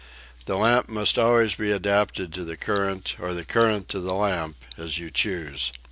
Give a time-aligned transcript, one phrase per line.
[0.45, 4.55] The lamp must always be adapted to the current or the current to the lamp,
[4.75, 5.71] as you choose.